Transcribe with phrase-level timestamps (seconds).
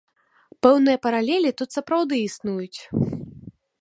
[0.65, 2.79] Пэўныя паралелі тут сапраўды існуюць.